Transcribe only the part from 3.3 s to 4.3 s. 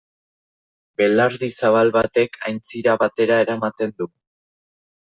eramaten du.